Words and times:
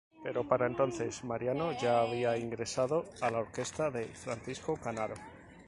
Pero 0.23 0.47
para 0.49 0.65
entonces 0.65 1.23
Mariano 1.23 1.73
ya 1.79 2.01
había 2.01 2.35
ingresado 2.35 3.05
a 3.21 3.29
la 3.29 3.37
Orquesta 3.37 3.91
de 3.91 4.05
Francisco 4.07 4.75
Canaro. 4.75 5.13